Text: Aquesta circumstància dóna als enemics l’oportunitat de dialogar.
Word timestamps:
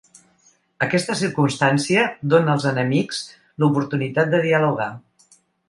Aquesta 0.85 1.15
circumstància 1.19 2.05
dóna 2.35 2.55
als 2.55 2.67
enemics 2.71 3.21
l’oportunitat 3.65 4.35
de 4.35 4.41
dialogar. 4.51 4.93